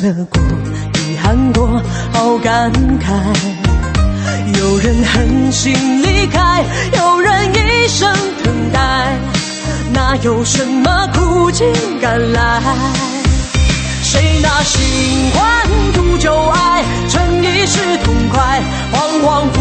[0.00, 0.40] 快乐过，
[0.94, 3.10] 遗憾过，好感慨。
[4.60, 6.64] 有人狠心离开，
[6.96, 8.08] 有人一生
[8.44, 9.18] 等待，
[9.92, 11.66] 哪有什么苦尽
[12.00, 12.62] 甘来？
[14.04, 18.62] 谁拿新欢图旧爱，逞一时痛快，
[18.92, 19.58] 恍恍惚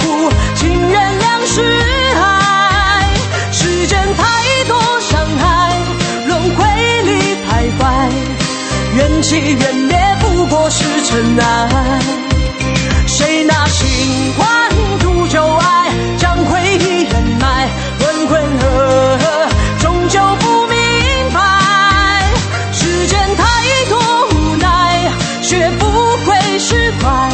[0.00, 1.60] 惚，情愿两世
[2.16, 3.06] 爱。
[3.52, 5.76] 世间太多伤害，
[6.26, 7.82] 轮回里徘徊，
[8.96, 12.00] 缘起缘灭不过是尘埃。
[13.06, 14.70] 谁拿新欢
[15.00, 18.64] 图旧爱，将回忆掩埋，浑浑噩
[19.18, 20.76] 噩，终究不明
[21.32, 21.40] 白。
[22.72, 23.44] 世间太
[23.88, 23.98] 多
[24.30, 25.10] 无奈，
[25.42, 25.86] 学不
[26.24, 27.30] 会释怀，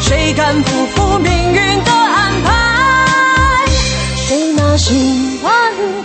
[0.00, 3.66] 谁敢不负命运的安排？
[4.16, 5.52] 谁拿新欢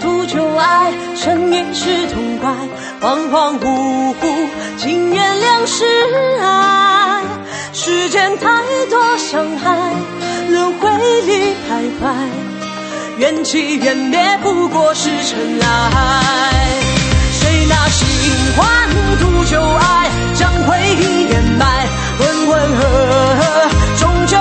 [0.01, 2.51] 图旧爱，逞一时痛快，
[3.01, 4.34] 恍恍惚惚，
[5.77, 5.83] 是
[6.41, 7.21] 爱。
[7.73, 8.47] 世间太
[8.89, 9.91] 多伤害，
[10.49, 10.89] 轮回
[11.23, 12.03] 里徘徊，
[13.17, 15.67] 缘起缘灭不过是尘埃。
[17.33, 18.07] 谁拿新
[18.55, 18.89] 欢
[19.19, 21.85] 图旧爱，将回忆掩埋，
[22.17, 22.81] 浑浑噩
[23.41, 23.43] 噩，
[23.99, 24.37] 终究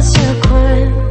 [0.00, 1.09] pensent quoi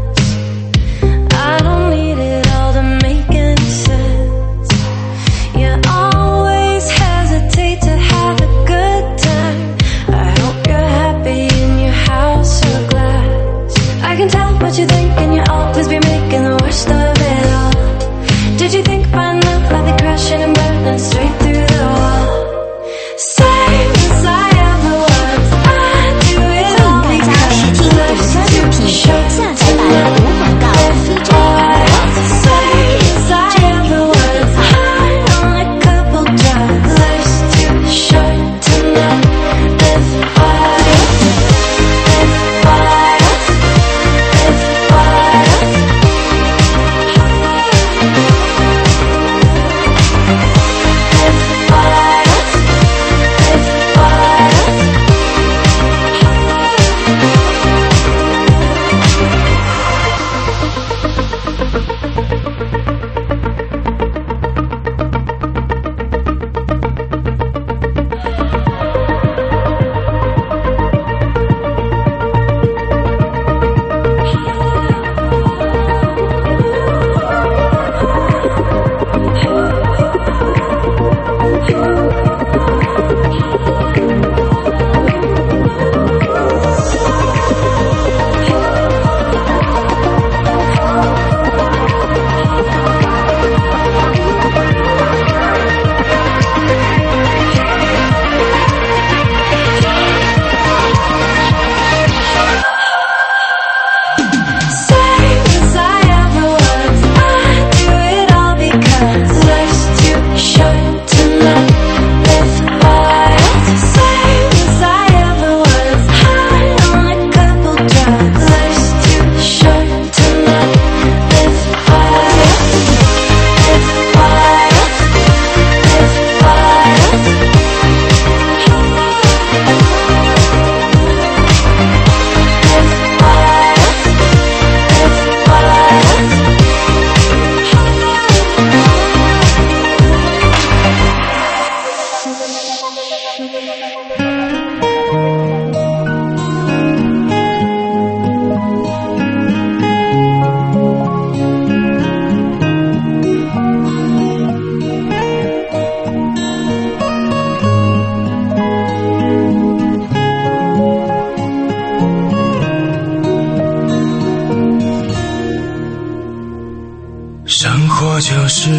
[167.61, 168.69] 生活就是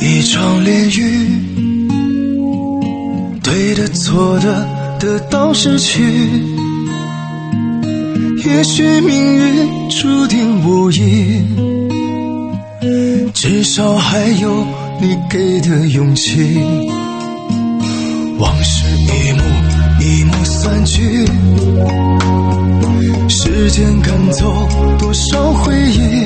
[0.00, 1.28] 一场炼狱，
[3.42, 4.66] 对的错的
[4.98, 6.02] 得到失去。
[8.46, 11.44] 也许命运注定无意，
[13.34, 14.64] 至少还有
[15.02, 16.62] 你给的勇气。
[18.38, 19.42] 往事一幕
[20.00, 21.26] 一幕散去，
[23.28, 24.50] 时间赶走
[24.98, 26.24] 多少回忆。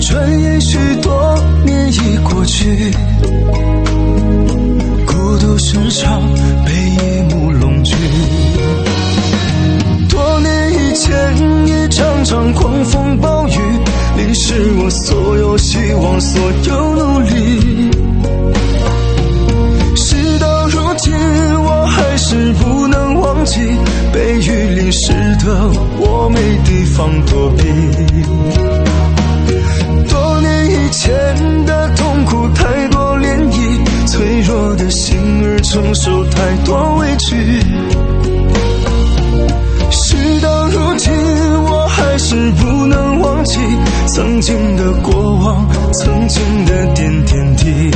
[0.00, 2.90] 转眼许多年已过去，
[5.06, 6.22] 孤独时常
[6.64, 7.94] 被夜幕笼聚。
[10.08, 11.12] 多年以前，
[11.66, 13.58] 一场场狂风暴雨，
[14.16, 17.90] 淋湿我所有希望，所有努力。
[19.96, 21.12] 事到如今，
[21.62, 23.60] 我还是不能忘记，
[24.12, 25.12] 被雨淋湿
[25.44, 28.85] 的我没地方躲避。
[30.96, 31.12] 前
[31.66, 37.60] 的痛苦太多涟漪，脆弱的心儿承受太多委屈。
[39.90, 41.12] 事到如今，
[41.64, 43.58] 我还是不能忘记
[44.06, 47.92] 曾经的过往，曾经的点点滴。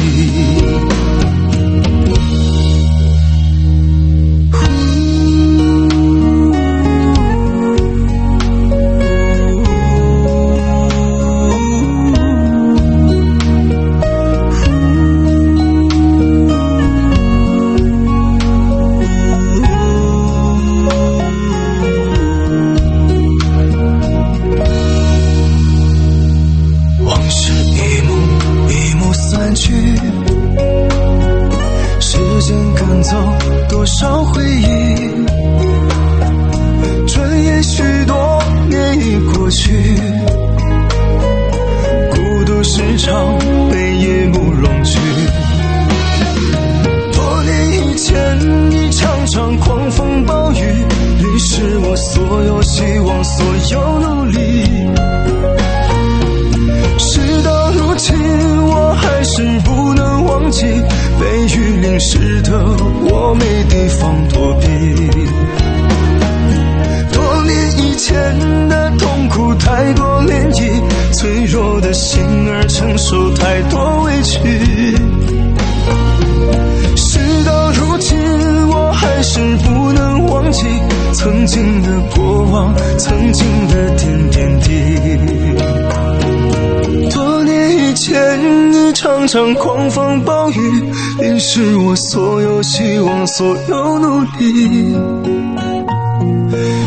[89.00, 94.94] 场场狂风暴雨，淋湿我所有希望，所有努力。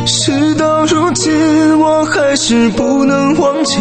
[0.06, 1.34] 事到如今，
[1.80, 3.80] 我还是不能忘记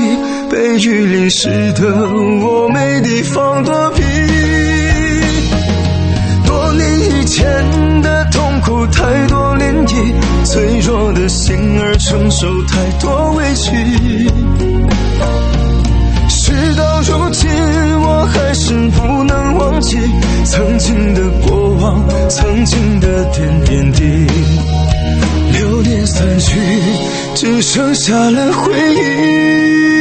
[0.50, 1.94] 被雨淋湿的
[2.42, 4.02] 我没地方躲避。
[6.46, 7.44] 多年以前
[8.00, 10.14] 的痛苦太多涟漪，
[10.46, 13.76] 脆弱的心儿承受太多委屈。
[16.30, 17.48] 事到如今，
[18.90, 19.98] 不能忘记
[20.44, 24.26] 曾经的过往，曾经的点点滴。
[25.52, 26.58] 流年散去，
[27.34, 29.91] 只剩下了回忆。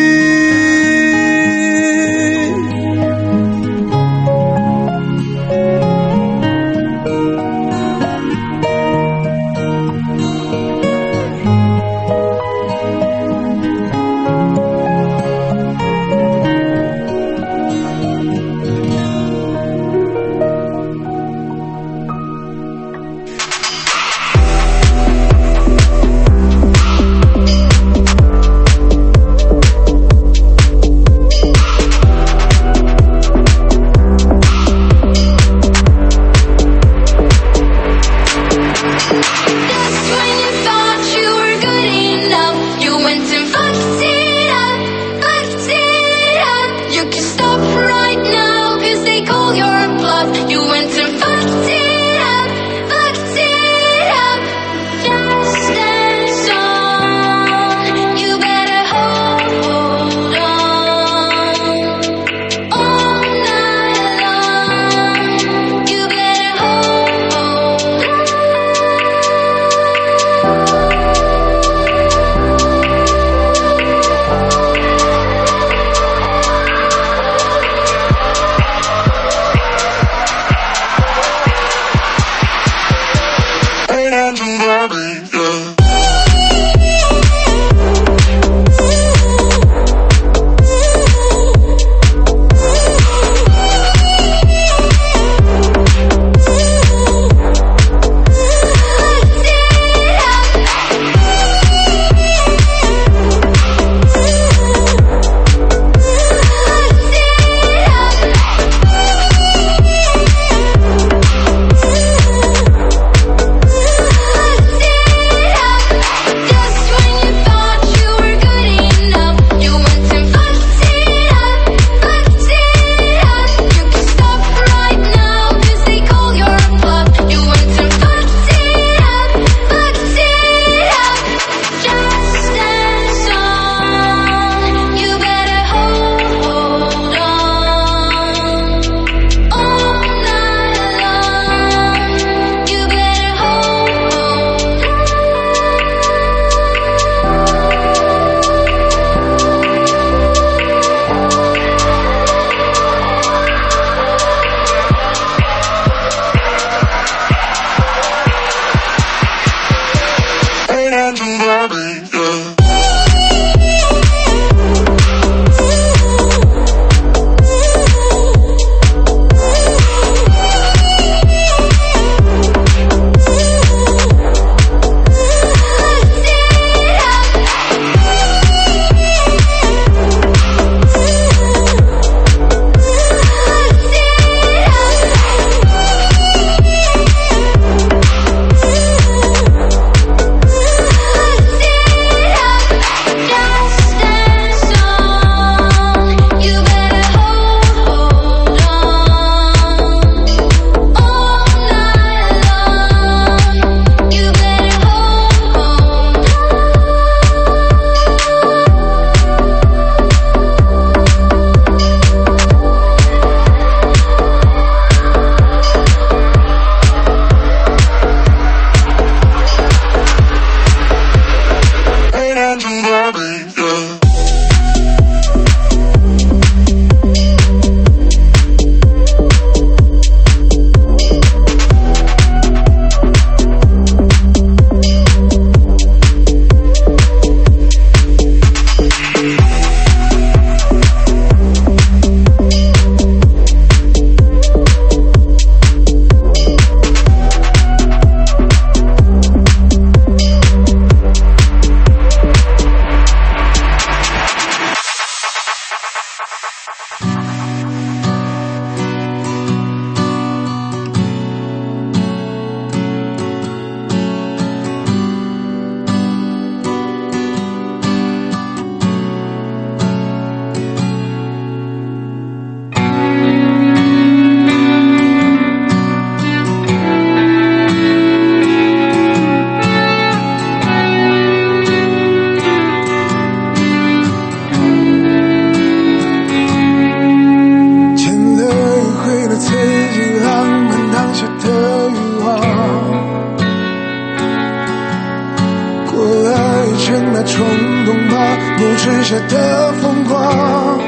[299.28, 300.80] 的风光，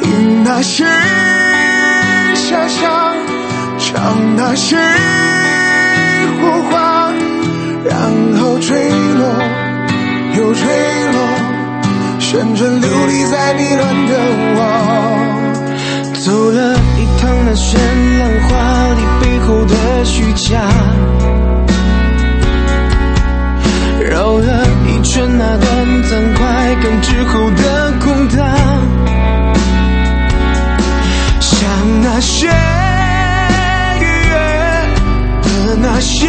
[0.00, 0.84] 拼那些
[2.34, 3.14] 遐想，
[3.78, 4.76] 唱那些
[6.40, 7.12] 火花，
[7.84, 7.96] 然
[8.38, 9.22] 后坠落
[10.36, 10.62] 又坠
[11.12, 11.18] 落，
[12.18, 14.12] 旋转流离在迷乱的
[14.56, 14.58] 我，
[16.24, 17.76] 走了一趟那绚
[18.18, 18.50] 烂华
[18.94, 20.60] 丽背后的虚假。
[24.20, 28.38] 绕了一圈那段暂快感之后的空荡，
[31.40, 31.58] 像
[32.02, 32.46] 那些
[33.98, 34.34] 愉悦
[35.40, 36.28] 的那些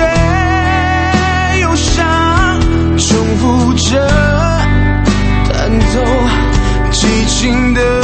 [1.59, 2.61] 忧伤，
[2.97, 4.07] 重复着
[5.51, 5.99] 弹奏
[6.91, 8.00] 激情的。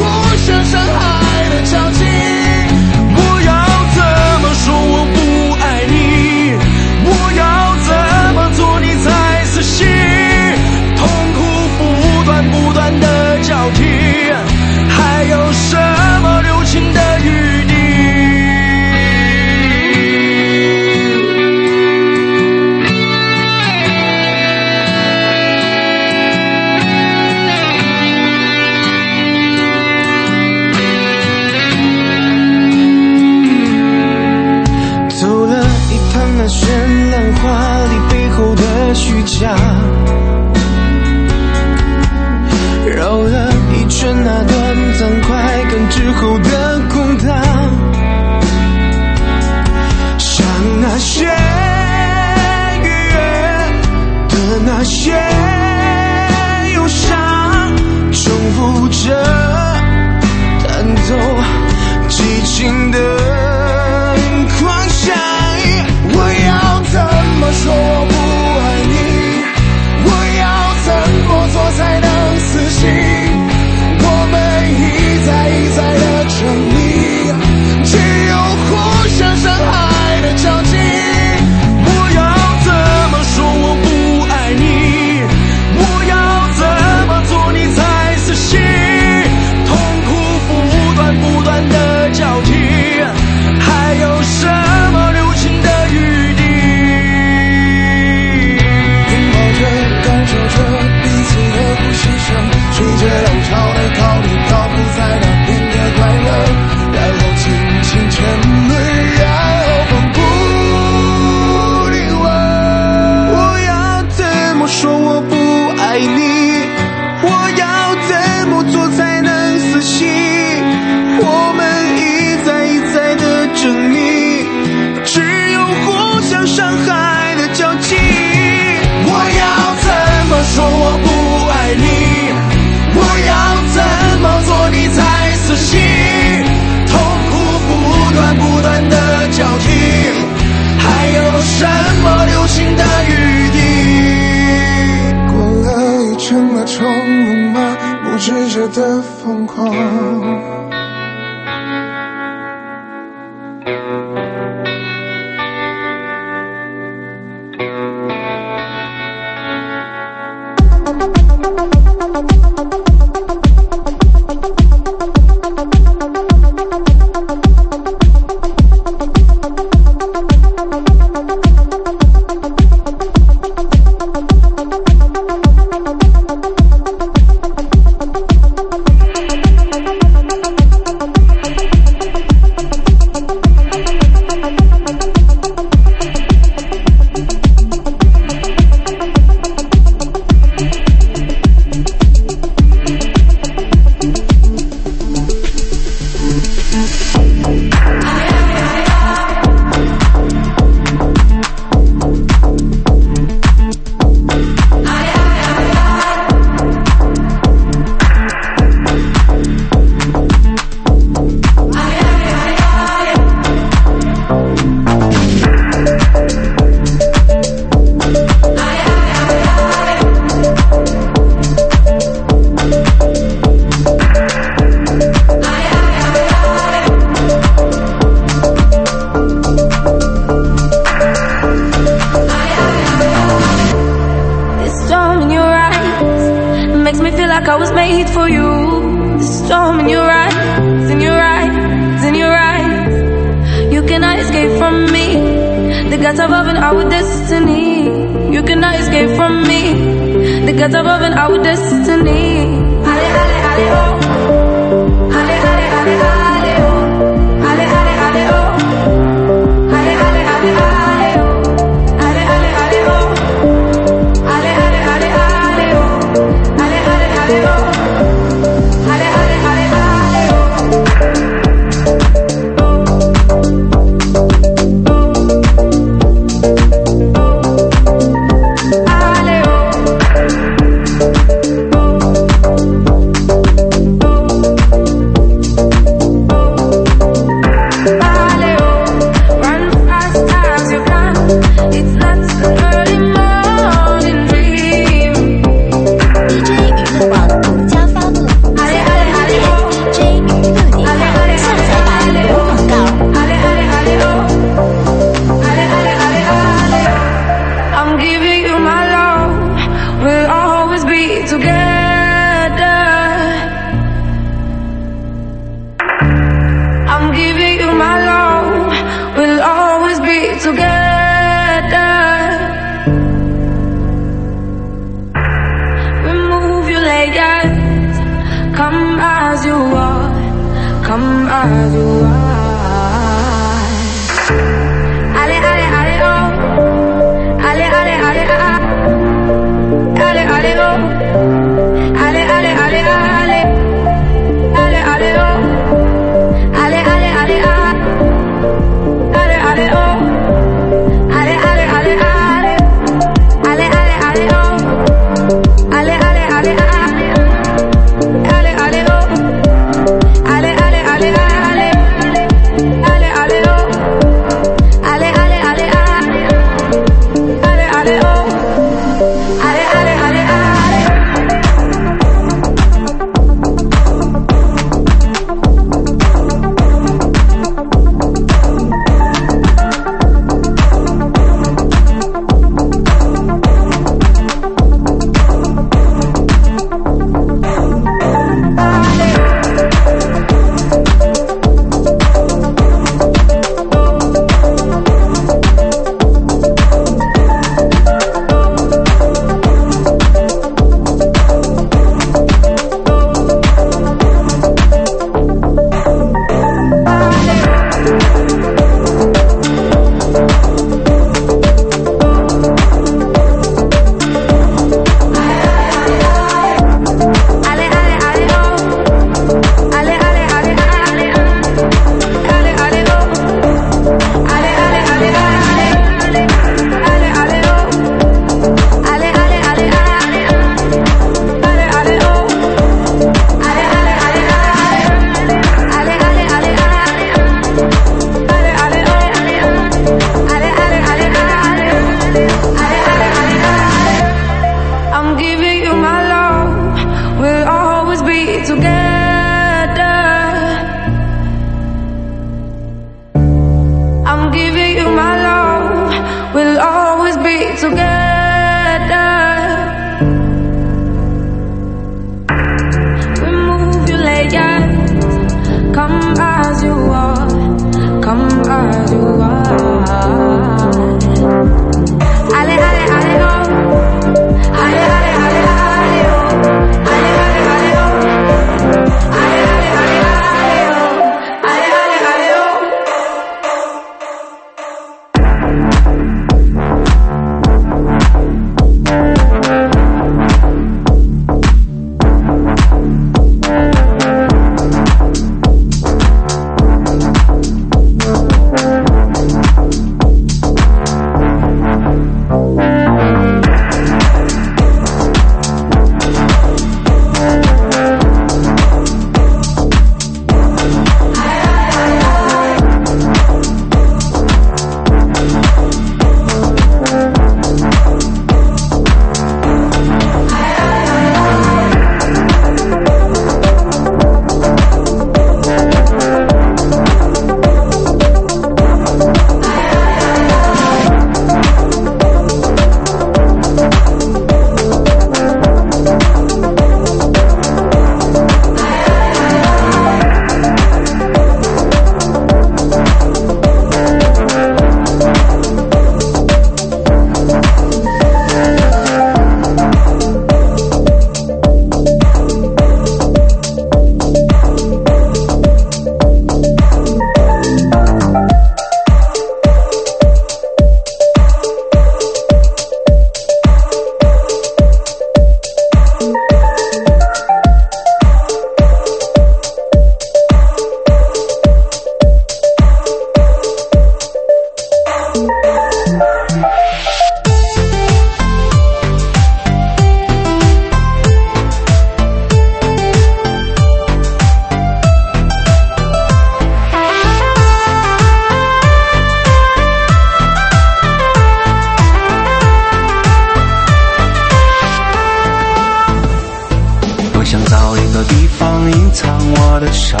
[598.92, 600.00] 藏我的伤，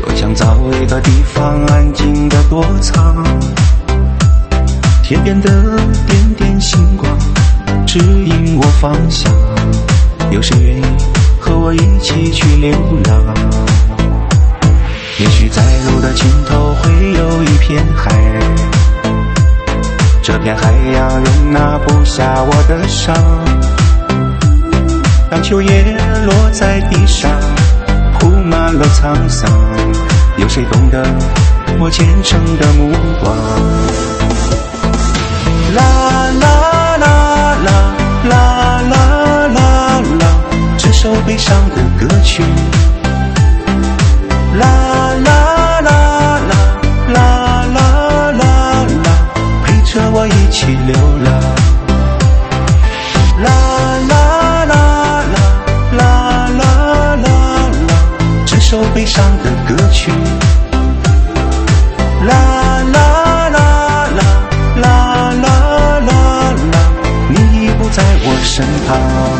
[0.00, 3.24] 多想找一个地方安静的躲藏。
[5.02, 5.50] 天边的
[6.06, 7.10] 点点星光
[7.86, 9.32] 指引我方向，
[10.30, 10.84] 有谁愿意
[11.40, 12.72] 和我一起去流
[13.04, 13.34] 浪？
[15.18, 18.14] 也许在路的尽头会有一片海，
[20.22, 23.16] 这片海洋容纳不下我的伤。
[25.30, 27.30] 当秋叶落在地上，
[28.18, 29.50] 铺满了沧桑，
[30.38, 31.04] 有谁懂得
[31.78, 33.36] 我虔诚的目光？
[35.76, 35.82] 啦
[36.40, 37.06] 啦啦
[37.62, 37.68] 啦
[38.24, 40.24] 啦啦啦啦，
[40.78, 42.42] 这首悲伤的歌曲。
[44.58, 44.64] 啦
[45.24, 45.90] 啦啦
[46.40, 46.60] 啦
[47.12, 47.16] 啦
[47.74, 47.86] 啦
[48.32, 48.42] 啦
[49.04, 49.06] 啦，
[49.64, 51.57] 陪着我一起流浪。
[58.98, 60.10] 悲伤的歌曲。
[62.26, 64.20] 啦啦啦啦
[64.82, 66.82] 啦啦啦啦，
[67.28, 69.37] 你已不在我身旁。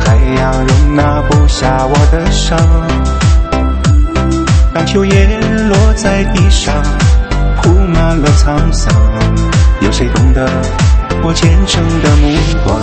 [0.00, 2.58] 海洋容纳不下我的伤
[4.72, 5.38] 当秋叶
[5.68, 6.74] 落在地上
[7.60, 8.94] 铺满了沧桑
[9.80, 10.48] 有谁懂得
[11.22, 12.78] 我虔诚的目光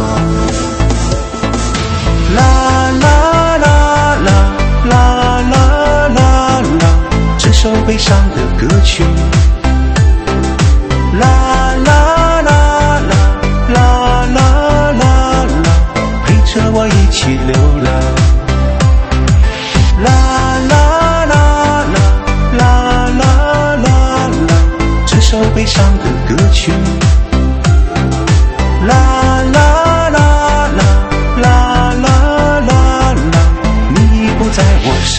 [2.36, 4.52] 啦啦啦啦
[4.86, 7.00] 啦啦啦啦
[7.38, 9.04] 这首悲伤的歌曲。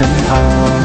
[0.00, 0.79] 身旁。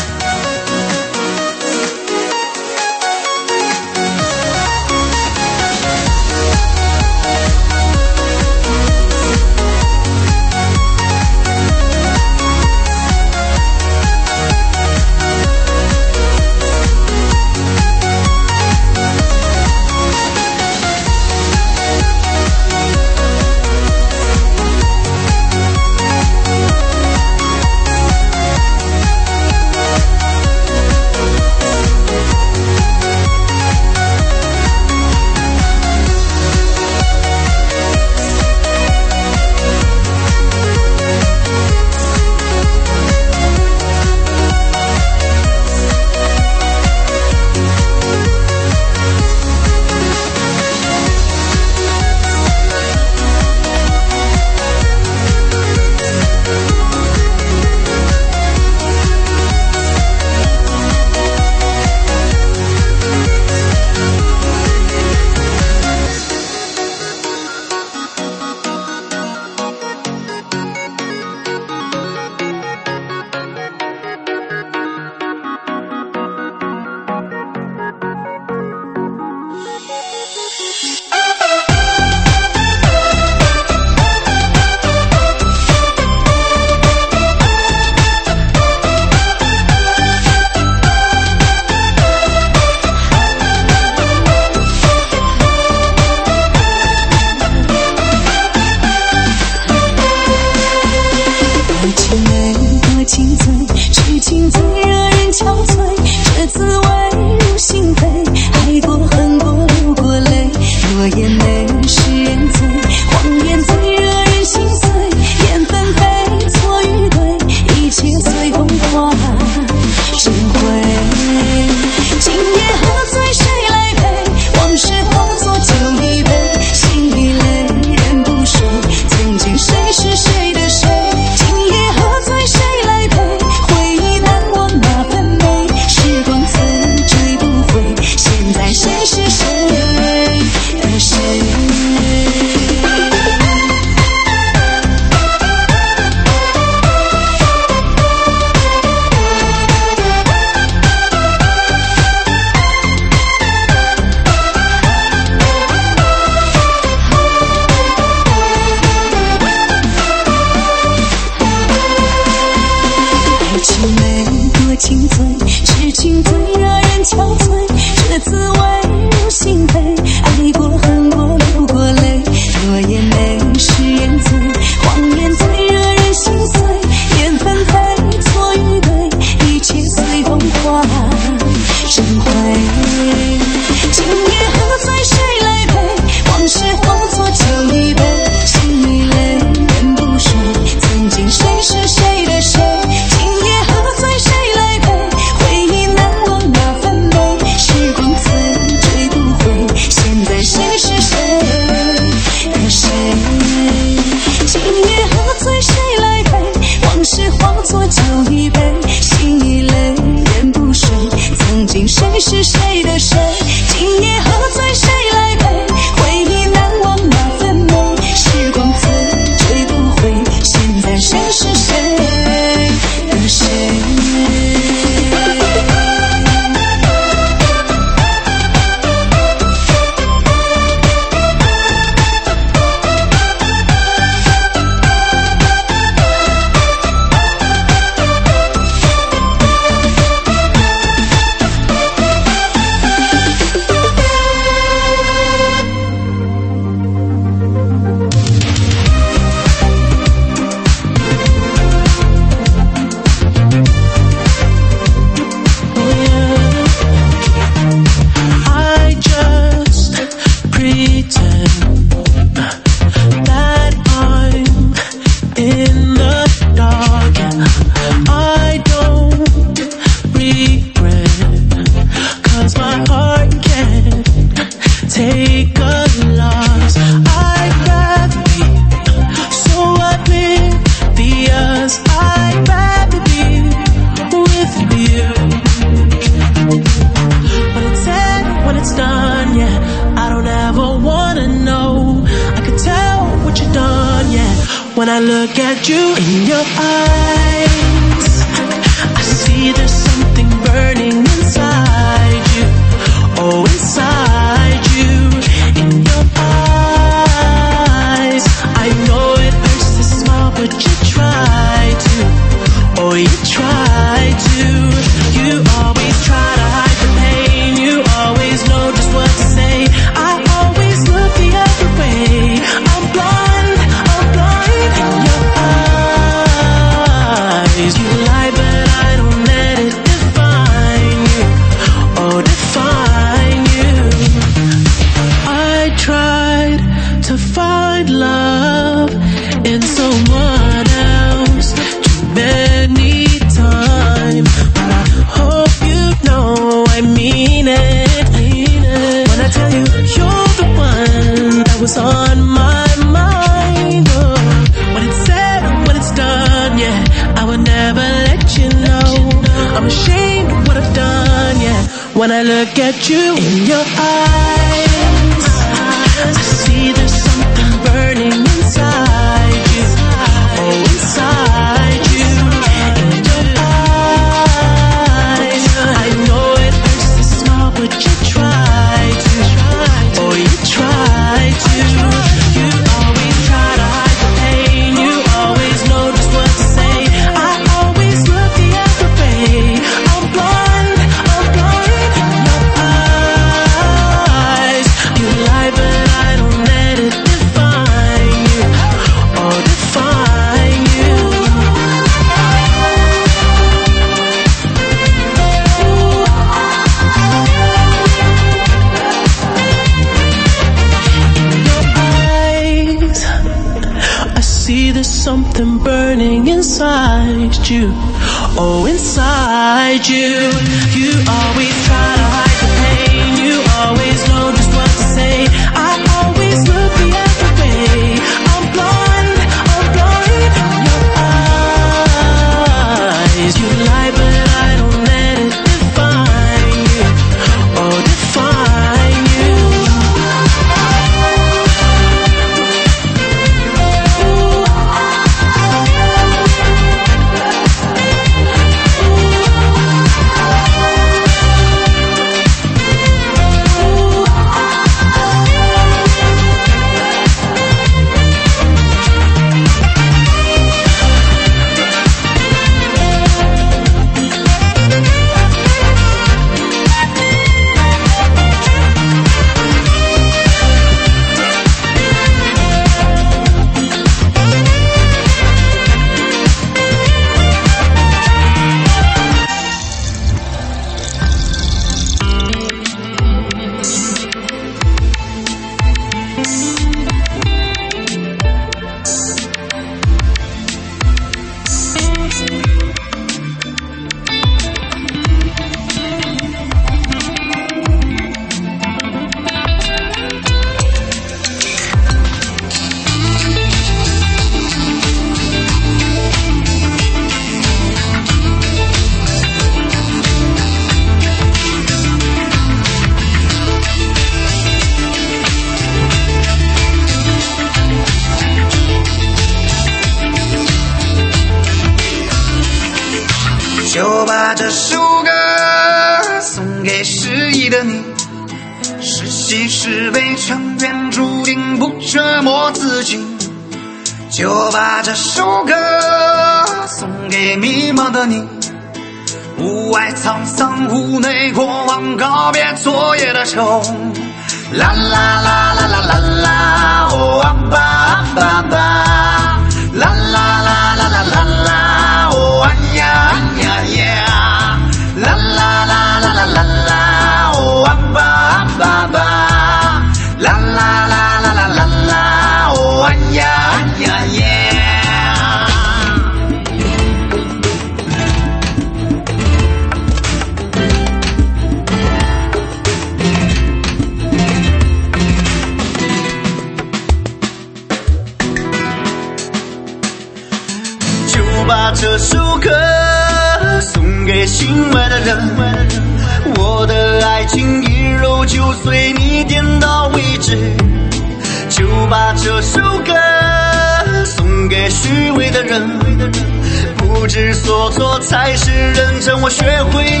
[599.23, 600.00] 我学会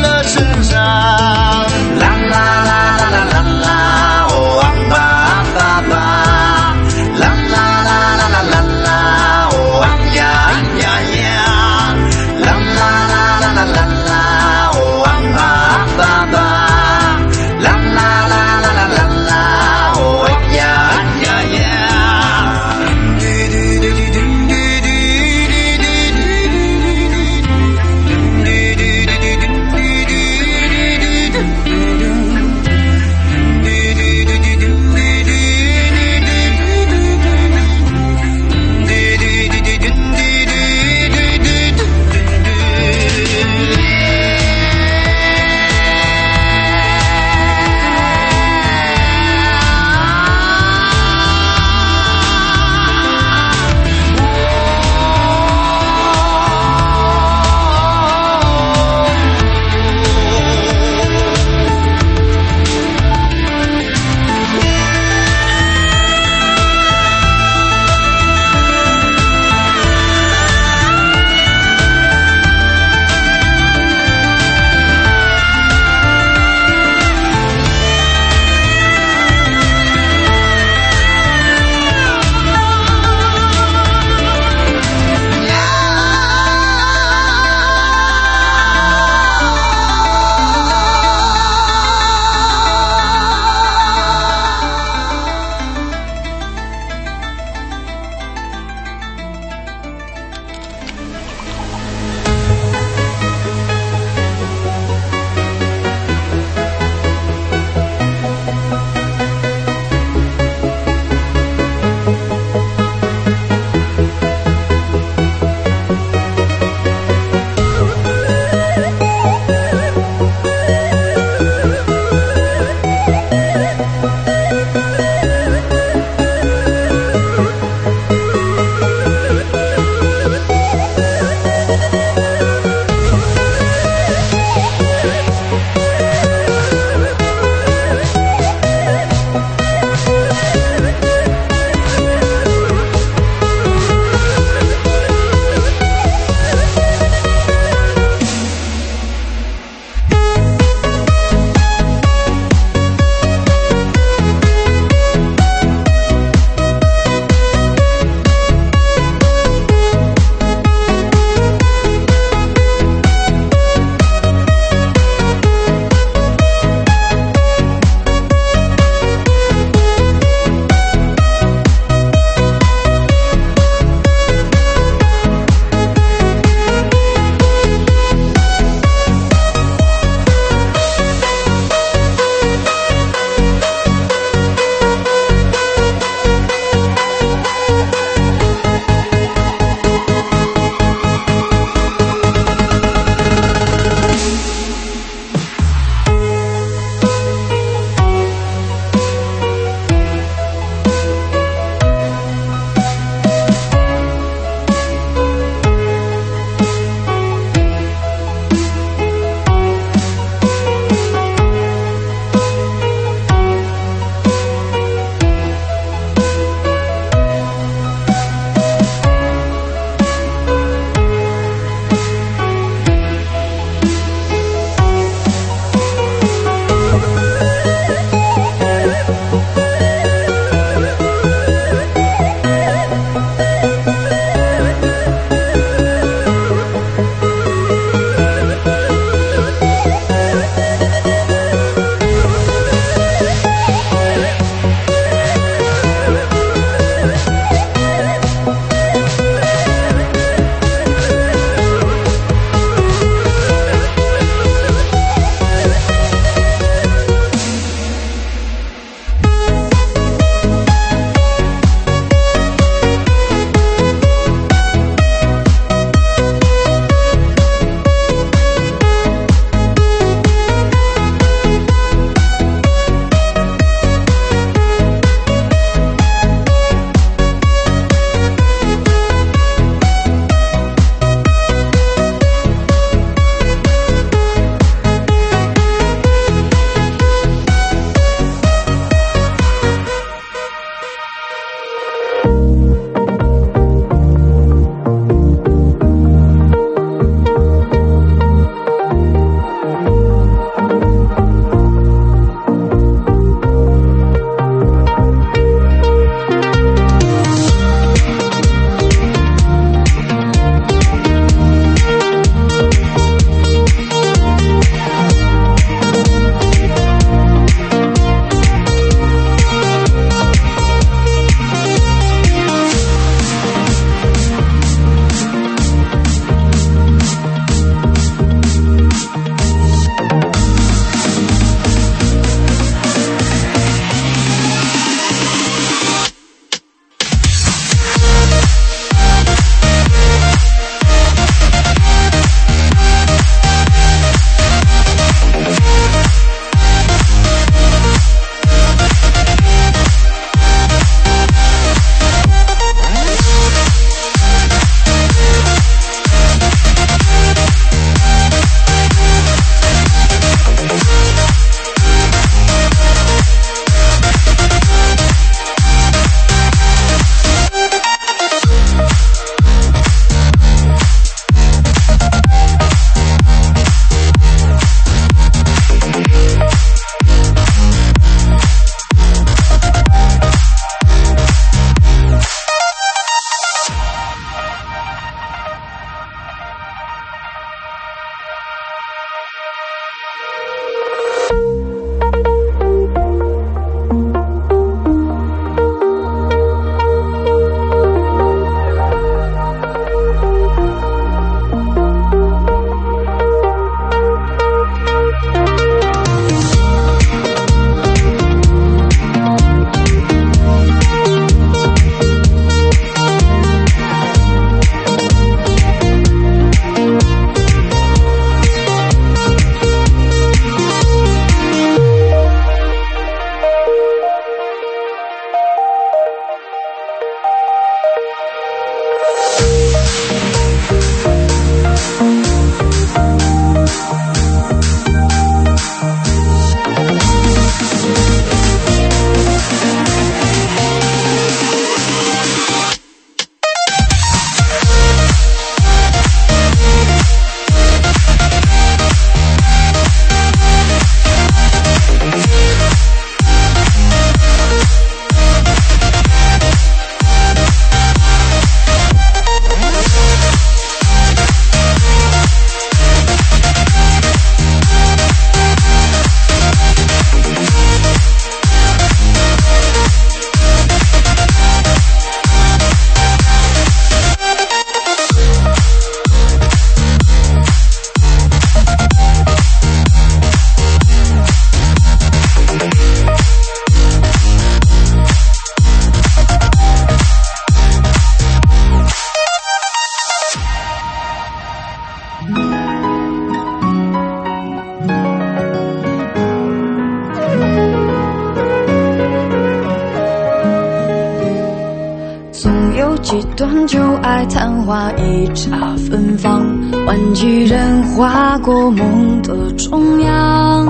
[508.69, 510.67] 梦的中央。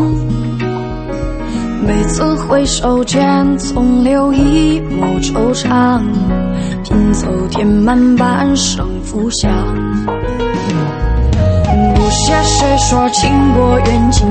[1.86, 6.00] 每次回首间，总留一抹惆怅，
[6.84, 9.52] 拼凑填满半生浮想。
[11.96, 14.28] 不屑谁说情过缘尽。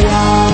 [0.00, 0.47] 呀。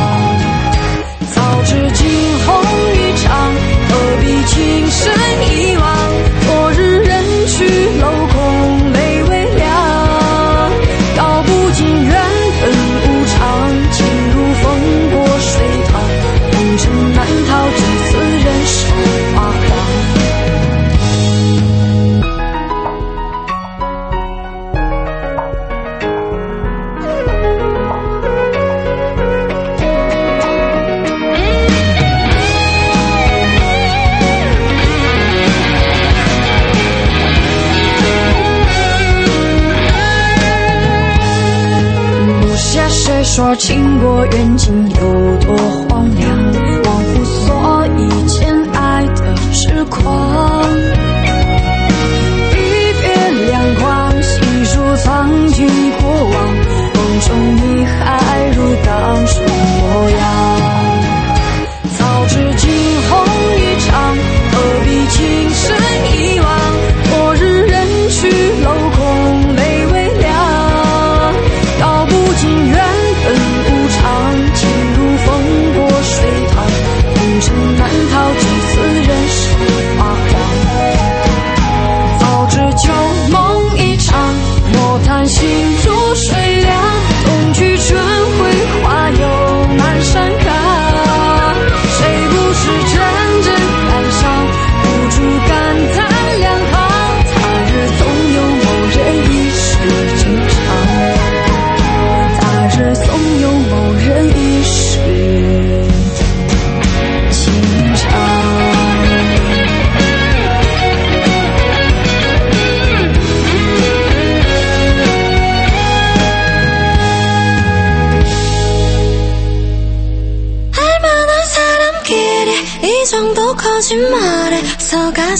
[43.56, 45.13] 情过缘尽有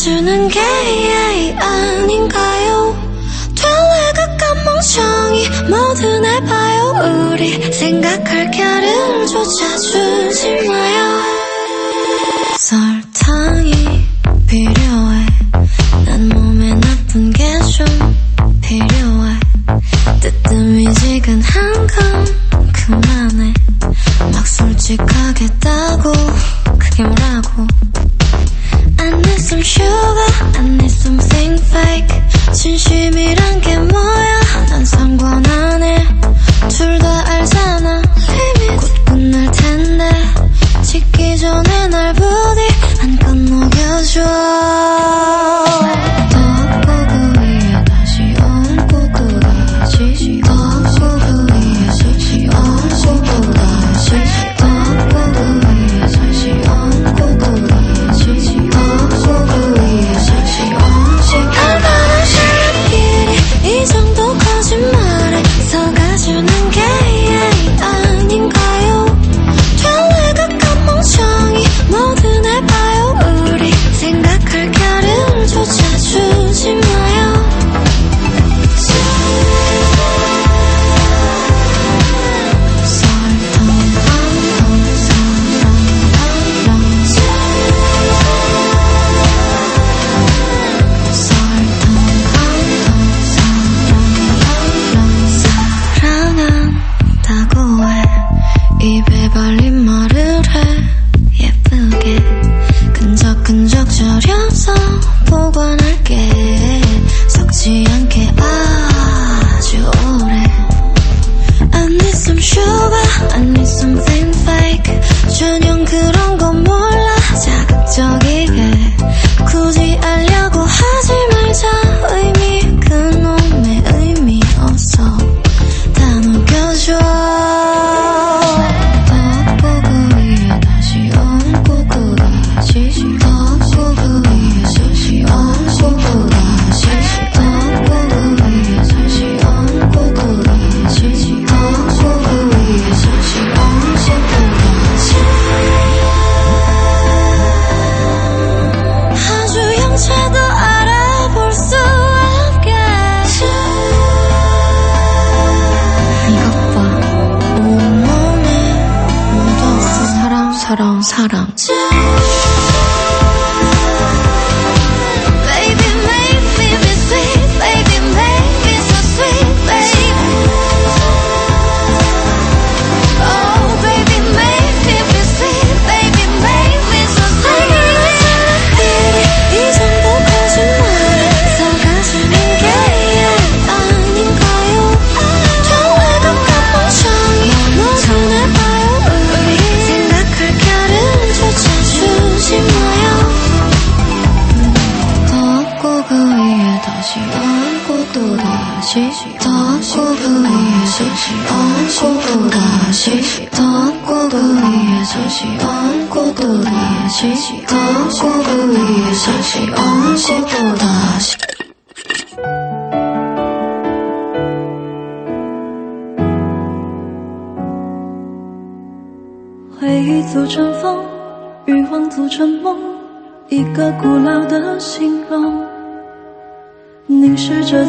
[0.05, 0.34] 주는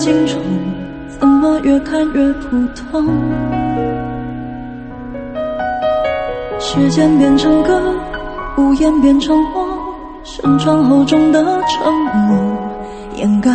[0.05, 0.39] 青春
[1.17, 3.07] 怎么越看越普通
[6.59, 7.81] 时间变成歌
[8.55, 9.67] 无言变成我
[10.23, 11.91] 身穿厚重的沉
[12.27, 12.37] 默
[13.15, 13.49] 掩盖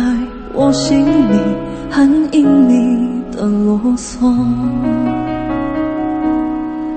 [0.51, 1.39] 我心里
[1.89, 4.19] 很隐秘的啰嗦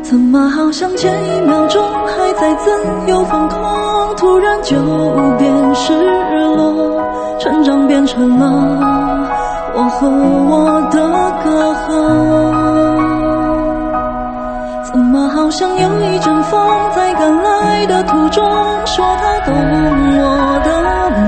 [0.02, 2.72] 怎么好像前一秒钟还在自
[3.06, 3.62] 由放空
[4.16, 4.74] 突然就
[5.38, 5.92] 变失
[6.44, 7.00] 落
[7.38, 9.23] 成长变成了
[9.94, 10.98] 和我的
[11.44, 11.86] 隔阂
[14.82, 16.60] 怎么好像有一阵风
[16.94, 18.44] 在赶来的途中
[18.86, 20.82] 说它懂我的
[21.20, 21.22] 梦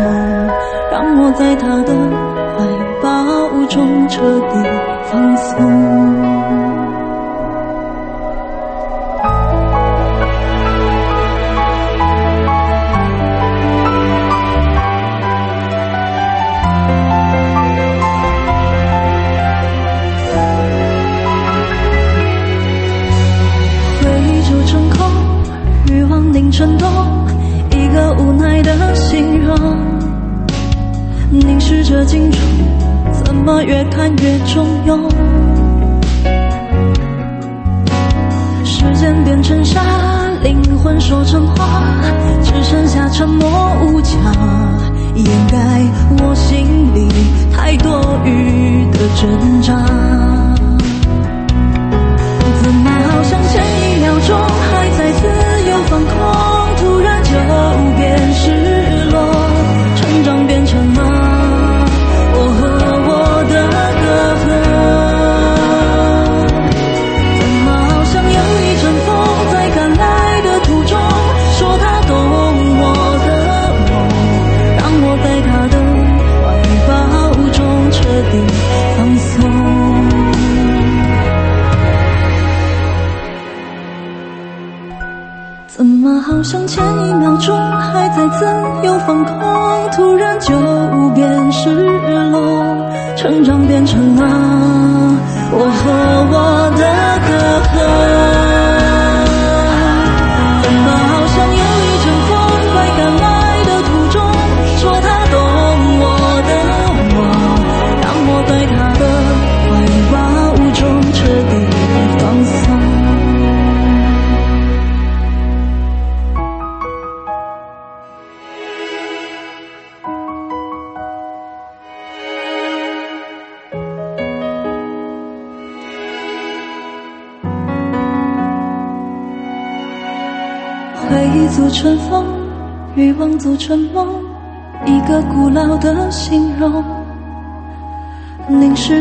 [0.91, 1.93] 让我在它的
[2.57, 2.65] 怀
[3.03, 4.55] 抱中彻底
[5.11, 6.26] 放松。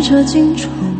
[0.07, 0.94] 这京城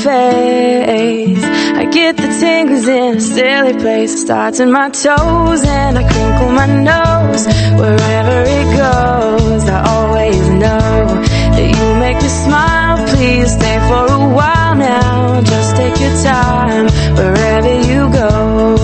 [0.00, 1.44] face.
[1.44, 4.14] I get the tingles in a silly place.
[4.14, 7.44] It starts in my toes and I crinkle my nose.
[7.80, 10.96] Wherever it goes, I always know
[11.56, 12.96] that you make me smile.
[13.14, 15.42] Please stay for a while now.
[15.42, 16.86] Just take your time
[17.18, 18.76] wherever you go.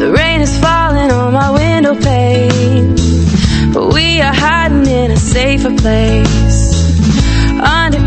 [0.00, 2.94] The rain is falling on my window pane,
[3.72, 6.31] but we are hiding in a safer place.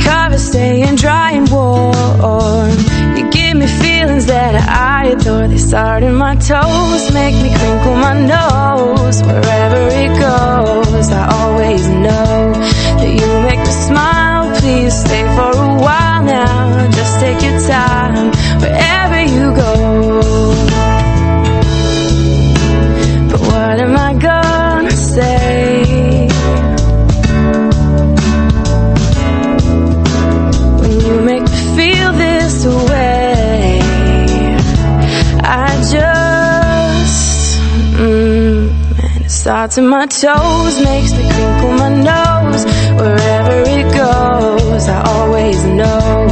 [0.05, 2.69] Undercover, staying dry and warm.
[3.17, 5.47] You give me feelings that I adore.
[5.47, 9.23] They start in my toes, make me crinkle my nose.
[9.23, 12.53] Wherever it goes, I always know
[12.99, 14.55] that you make me smile.
[14.59, 16.04] Please stay for a while
[39.77, 42.65] in my toes, makes me crinkle my nose.
[42.95, 46.24] Wherever it goes, I always know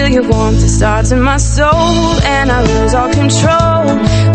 [0.00, 0.62] feel your warmth.
[0.62, 3.84] It starts in my soul, and I lose all control.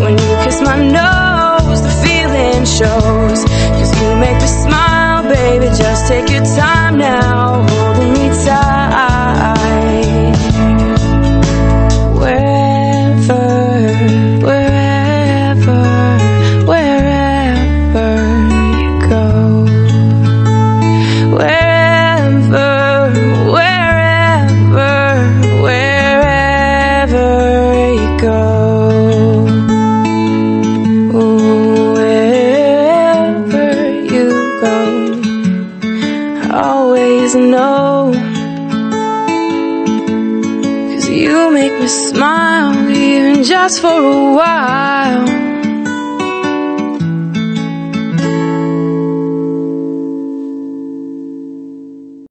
[0.01, 3.39] When you kiss my nose, the feeling shows.
[3.77, 5.67] Cause you make me smile, baby.
[5.75, 8.74] Just take your time now, holding me tight.
[43.65, 44.54] last for a while.